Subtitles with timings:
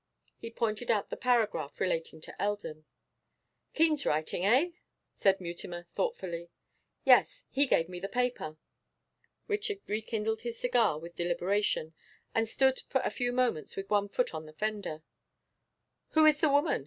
[0.39, 2.85] He pointed out the paragraph relating to Eldon.
[3.75, 4.71] 'Keene's writing, eh?'
[5.13, 6.49] said Mutimer thoughtfully.
[7.03, 8.57] 'Yes, he gave me the paper.'
[9.47, 11.93] Richard rekindled his cigar with deliberation,
[12.33, 15.03] and stood for a few moments with one foot on the fender.
[16.13, 16.79] 'Who is the woman?